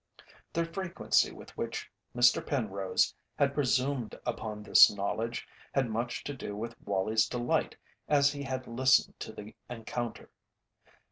[0.51, 2.43] The frequency with which Mr.
[2.43, 7.75] Penrose had presumed upon this knowledge had much to do with Wallie's delight
[8.07, 10.31] as he had listened to the encounter.